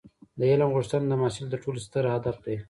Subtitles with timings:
[0.37, 2.55] د علم غوښتنه د محصل تر ټولو ستر هدف دی.